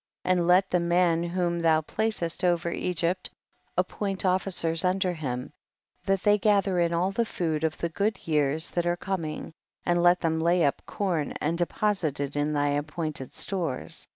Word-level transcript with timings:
58. 0.23 0.31
And 0.31 0.47
let 0.47 0.69
the 0.71 0.79
man 0.79 1.21
whom 1.21 1.59
thou 1.59 1.81
placcst 1.81 2.43
over 2.43 2.71
Egypt 2.71 3.29
appoint 3.77 4.25
officers 4.25 4.83
under 4.83 5.13
him, 5.13 5.53
that 6.05 6.23
they 6.23 6.39
gather 6.39 6.79
in 6.79 6.91
all 6.91 7.11
the 7.11 7.23
food 7.23 7.63
of 7.63 7.77
the 7.77 7.89
good 7.89 8.27
years 8.27 8.71
that 8.71 8.87
are 8.87 8.97
com 8.97 9.25
ing, 9.25 9.53
and 9.85 10.01
let 10.01 10.19
them 10.21 10.39
lay 10.39 10.63
up 10.65 10.81
com 10.87 11.33
and 11.39 11.55
deposit 11.55 12.19
it 12.19 12.35
in 12.35 12.51
thy 12.53 12.69
appointed 12.69 13.31
stores. 13.31 14.07